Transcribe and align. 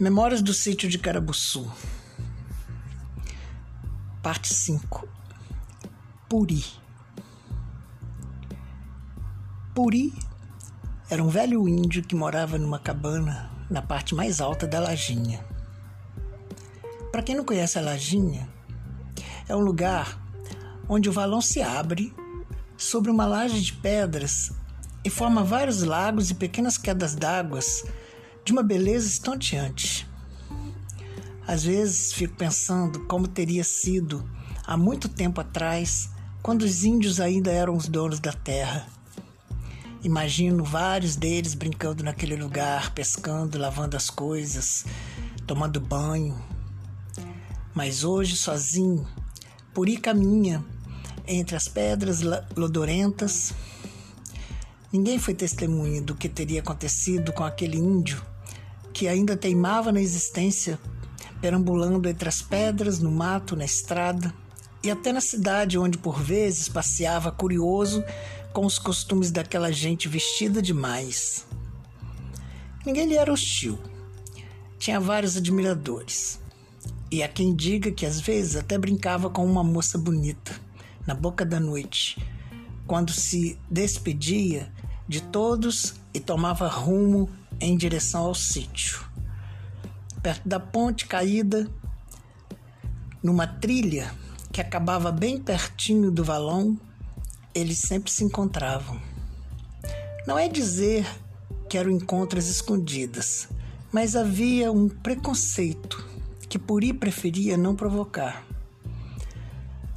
Memórias 0.00 0.40
do 0.40 0.54
Sítio 0.54 0.88
de 0.88 0.96
Carabuçu. 0.96 1.68
Parte 4.22 4.54
5. 4.54 5.08
Puri. 6.28 6.64
Puri 9.74 10.14
era 11.10 11.20
um 11.20 11.28
velho 11.28 11.68
índio 11.68 12.04
que 12.04 12.14
morava 12.14 12.56
numa 12.58 12.78
cabana 12.78 13.50
na 13.68 13.82
parte 13.82 14.14
mais 14.14 14.40
alta 14.40 14.68
da 14.68 14.78
Lajinha. 14.78 15.44
Para 17.10 17.22
quem 17.22 17.34
não 17.34 17.44
conhece 17.44 17.76
a 17.76 17.82
Lajinha, 17.82 18.48
é 19.48 19.56
um 19.56 19.60
lugar 19.60 20.16
onde 20.88 21.08
o 21.08 21.12
valão 21.12 21.40
se 21.40 21.60
abre 21.60 22.14
sobre 22.76 23.10
uma 23.10 23.26
laje 23.26 23.60
de 23.60 23.72
pedras 23.72 24.52
e 25.04 25.10
forma 25.10 25.42
vários 25.42 25.82
lagos 25.82 26.30
e 26.30 26.36
pequenas 26.36 26.78
quedas 26.78 27.16
d'água 27.16 27.58
de 28.48 28.52
uma 28.52 28.62
beleza 28.62 29.06
estonteante. 29.06 29.97
Às 31.48 31.64
vezes 31.64 32.12
fico 32.12 32.36
pensando 32.36 33.06
como 33.06 33.26
teria 33.26 33.64
sido 33.64 34.22
há 34.66 34.76
muito 34.76 35.08
tempo 35.08 35.40
atrás, 35.40 36.10
quando 36.42 36.60
os 36.60 36.84
índios 36.84 37.20
ainda 37.20 37.50
eram 37.50 37.74
os 37.74 37.88
donos 37.88 38.20
da 38.20 38.34
terra. 38.34 38.86
Imagino 40.04 40.62
vários 40.62 41.16
deles 41.16 41.54
brincando 41.54 42.04
naquele 42.04 42.36
lugar, 42.36 42.92
pescando, 42.92 43.56
lavando 43.56 43.96
as 43.96 44.10
coisas, 44.10 44.84
tomando 45.46 45.80
banho. 45.80 46.38
Mas 47.74 48.04
hoje, 48.04 48.36
sozinho, 48.36 49.08
Puri 49.72 49.96
caminha 49.96 50.62
entre 51.26 51.56
as 51.56 51.66
pedras 51.66 52.20
lodorentas. 52.54 53.54
Ninguém 54.92 55.18
foi 55.18 55.32
testemunha 55.32 56.02
do 56.02 56.14
que 56.14 56.28
teria 56.28 56.60
acontecido 56.60 57.32
com 57.32 57.42
aquele 57.42 57.78
índio 57.78 58.22
que 58.92 59.08
ainda 59.08 59.34
teimava 59.34 59.90
na 59.92 60.00
existência, 60.02 60.78
perambulando 61.40 62.08
entre 62.08 62.28
as 62.28 62.42
pedras, 62.42 62.98
no 62.98 63.10
mato, 63.10 63.56
na 63.56 63.64
estrada 63.64 64.34
e 64.82 64.90
até 64.90 65.12
na 65.12 65.20
cidade, 65.20 65.78
onde 65.78 65.98
por 65.98 66.20
vezes 66.20 66.68
passeava 66.68 67.30
curioso 67.32 68.04
com 68.52 68.64
os 68.64 68.78
costumes 68.78 69.30
daquela 69.30 69.72
gente 69.72 70.08
vestida 70.08 70.62
demais. 70.62 71.46
Ninguém 72.84 73.06
lhe 73.06 73.16
era 73.16 73.32
hostil. 73.32 73.78
Tinha 74.78 75.00
vários 75.00 75.36
admiradores. 75.36 76.40
E 77.10 77.22
há 77.22 77.28
quem 77.28 77.54
diga 77.54 77.90
que 77.90 78.04
às 78.04 78.20
vezes 78.20 78.56
até 78.56 78.76
brincava 78.76 79.30
com 79.30 79.44
uma 79.44 79.64
moça 79.64 79.96
bonita, 79.96 80.54
na 81.06 81.14
boca 81.14 81.44
da 81.44 81.58
noite, 81.58 82.22
quando 82.86 83.12
se 83.12 83.58
despedia 83.70 84.72
de 85.08 85.22
todos 85.22 85.94
e 86.12 86.20
tomava 86.20 86.68
rumo 86.68 87.30
em 87.60 87.76
direção 87.76 88.26
ao 88.26 88.34
sítio. 88.34 89.07
Perto 90.28 90.46
da 90.46 90.60
ponte 90.60 91.06
caída, 91.06 91.66
numa 93.22 93.46
trilha 93.46 94.12
que 94.52 94.60
acabava 94.60 95.10
bem 95.10 95.40
pertinho 95.40 96.10
do 96.10 96.22
valão, 96.22 96.78
eles 97.54 97.78
sempre 97.78 98.10
se 98.10 98.24
encontravam. 98.24 99.00
Não 100.26 100.38
é 100.38 100.46
dizer 100.46 101.06
que 101.66 101.78
eram 101.78 101.90
encontros 101.90 102.46
escondidas, 102.46 103.48
mas 103.90 104.14
havia 104.14 104.70
um 104.70 104.86
preconceito 104.86 106.06
que 106.46 106.58
Puri 106.58 106.92
preferia 106.92 107.56
não 107.56 107.74
provocar. 107.74 108.44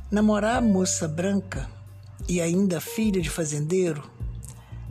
Namorar 0.10 0.60
a 0.60 0.62
moça 0.62 1.10
branca 1.10 1.70
e 2.26 2.40
ainda 2.40 2.80
filha 2.80 3.22
de 3.22 3.30
fazendeiro 3.30 4.10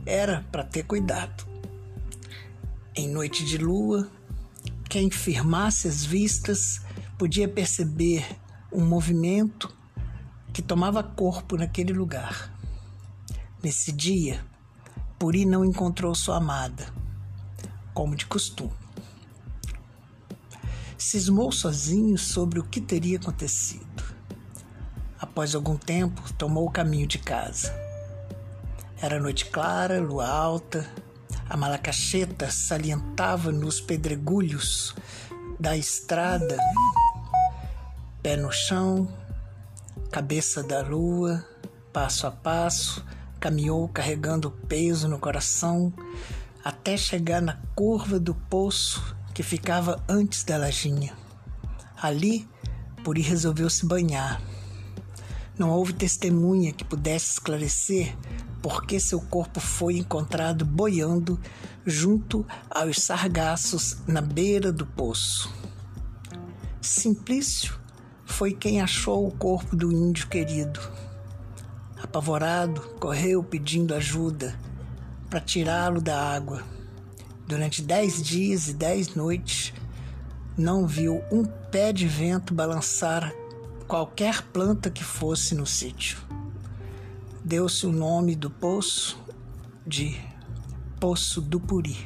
era 0.05 0.45
para 0.51 0.63
ter 0.63 0.83
cuidado. 0.83 1.47
Em 2.95 3.09
noite 3.09 3.43
de 3.43 3.57
lua, 3.57 4.07
quem 4.91 5.09
firmasse 5.09 5.87
as 5.87 6.03
vistas 6.03 6.81
podia 7.17 7.47
perceber 7.47 8.27
um 8.69 8.85
movimento 8.85 9.73
que 10.51 10.61
tomava 10.61 11.01
corpo 11.01 11.55
naquele 11.55 11.93
lugar. 11.93 12.53
Nesse 13.63 13.93
dia, 13.93 14.45
Puri 15.17 15.45
não 15.45 15.63
encontrou 15.63 16.13
sua 16.13 16.35
amada, 16.35 16.93
como 17.93 18.17
de 18.17 18.25
costume. 18.25 18.73
Cismou 20.97 21.53
sozinho 21.53 22.17
sobre 22.17 22.59
o 22.59 22.63
que 22.65 22.81
teria 22.81 23.17
acontecido. 23.17 24.03
Após 25.17 25.55
algum 25.55 25.77
tempo, 25.77 26.21
tomou 26.33 26.67
o 26.67 26.71
caminho 26.71 27.07
de 27.07 27.17
casa. 27.17 27.73
Era 29.01 29.21
noite 29.21 29.45
clara, 29.45 30.01
lua 30.01 30.27
alta, 30.27 30.85
a 31.51 31.57
malacacheta 31.57 32.49
salientava 32.49 33.51
nos 33.51 33.81
pedregulhos 33.81 34.95
da 35.59 35.75
estrada, 35.75 36.57
pé 38.23 38.37
no 38.37 38.49
chão, 38.49 39.05
cabeça 40.09 40.63
da 40.63 40.81
lua, 40.81 41.45
passo 41.91 42.25
a 42.25 42.31
passo, 42.31 43.05
caminhou 43.37 43.85
carregando 43.89 44.49
peso 44.49 45.09
no 45.09 45.19
coração 45.19 45.93
até 46.63 46.95
chegar 46.95 47.41
na 47.41 47.57
curva 47.75 48.17
do 48.17 48.33
poço 48.33 49.13
que 49.33 49.43
ficava 49.43 50.01
antes 50.07 50.45
da 50.45 50.55
lajinha. 50.55 51.13
Ali, 52.01 52.47
Puri 53.03 53.21
resolveu 53.21 53.69
se 53.69 53.85
banhar. 53.85 54.41
Não 55.59 55.69
houve 55.69 55.91
testemunha 55.91 56.71
que 56.71 56.85
pudesse 56.85 57.33
esclarecer 57.33 58.15
porque 58.61 58.99
seu 58.99 59.19
corpo 59.19 59.59
foi 59.59 59.97
encontrado 59.97 60.63
boiando 60.63 61.39
junto 61.85 62.45
aos 62.69 62.97
sargaços 62.97 63.97
na 64.07 64.21
beira 64.21 64.71
do 64.71 64.85
poço. 64.85 65.51
Simplício 66.79 67.79
foi 68.25 68.53
quem 68.53 68.81
achou 68.81 69.27
o 69.27 69.31
corpo 69.31 69.75
do 69.75 69.91
índio 69.91 70.27
querido. 70.27 70.79
Apavorado, 72.01 72.81
correu 72.99 73.43
pedindo 73.43 73.93
ajuda 73.93 74.57
para 75.29 75.39
tirá-lo 75.39 76.01
da 76.01 76.19
água. 76.19 76.63
Durante 77.47 77.81
dez 77.81 78.21
dias 78.21 78.67
e 78.67 78.73
dez 78.73 79.15
noites, 79.15 79.73
não 80.57 80.87
viu 80.87 81.23
um 81.31 81.43
pé 81.43 81.91
de 81.91 82.07
vento 82.07 82.53
balançar 82.53 83.33
qualquer 83.87 84.41
planta 84.53 84.89
que 84.89 85.03
fosse 85.03 85.53
no 85.53 85.65
sítio 85.65 86.30
deu-se 87.51 87.85
o 87.85 87.91
nome 87.91 88.33
do 88.33 88.49
poço 88.49 89.19
de 89.85 90.17
Poço 91.01 91.41
do 91.41 91.59
Puri. 91.59 91.97